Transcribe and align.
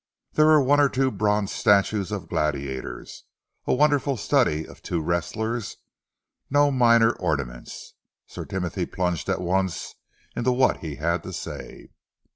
There 0.31 0.47
were 0.47 0.63
one 0.63 0.79
or 0.79 0.89
two 0.89 1.11
bronze 1.11 1.51
statues 1.51 2.11
of 2.11 2.27
gladiators, 2.27 3.25
a 3.67 3.73
wonderful 3.75 4.17
study 4.17 4.65
of 4.67 4.81
two 4.81 4.99
wrestlers, 4.99 5.77
no 6.49 6.71
minor 6.71 7.11
ornaments. 7.11 7.93
Sir 8.25 8.45
Timothy 8.45 8.87
plunged 8.87 9.29
at 9.29 9.41
once 9.41 9.93
into 10.35 10.53
what 10.53 10.77
he 10.77 10.95
had 10.95 11.21
to 11.21 11.31
say. 11.31 11.89